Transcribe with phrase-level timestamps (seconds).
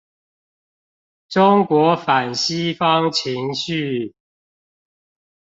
[1.29, 4.11] 中國反西方情緒